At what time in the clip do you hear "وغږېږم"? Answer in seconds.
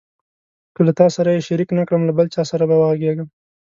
2.81-3.27